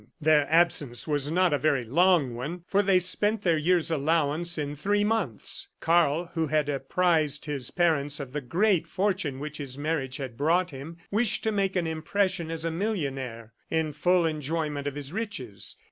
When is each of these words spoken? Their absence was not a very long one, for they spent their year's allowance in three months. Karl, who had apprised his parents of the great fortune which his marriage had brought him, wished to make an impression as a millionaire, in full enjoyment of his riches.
Their 0.19 0.51
absence 0.51 1.07
was 1.07 1.29
not 1.29 1.53
a 1.53 1.59
very 1.59 1.85
long 1.85 2.33
one, 2.33 2.63
for 2.65 2.81
they 2.81 2.97
spent 2.97 3.43
their 3.43 3.55
year's 3.59 3.91
allowance 3.91 4.57
in 4.57 4.73
three 4.75 5.03
months. 5.03 5.67
Karl, 5.79 6.31
who 6.33 6.47
had 6.47 6.67
apprised 6.69 7.45
his 7.45 7.69
parents 7.69 8.19
of 8.19 8.33
the 8.33 8.41
great 8.41 8.87
fortune 8.87 9.37
which 9.39 9.59
his 9.59 9.77
marriage 9.77 10.17
had 10.17 10.37
brought 10.37 10.71
him, 10.71 10.97
wished 11.11 11.43
to 11.43 11.51
make 11.51 11.75
an 11.75 11.85
impression 11.85 12.49
as 12.49 12.65
a 12.65 12.71
millionaire, 12.71 13.53
in 13.69 13.93
full 13.93 14.25
enjoyment 14.25 14.87
of 14.87 14.95
his 14.95 15.13
riches. 15.13 15.75